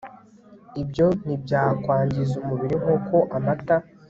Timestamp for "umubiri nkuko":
2.41-3.15